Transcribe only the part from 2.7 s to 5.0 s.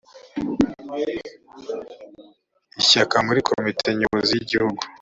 ishyaka muri komite nyobozi y igihugu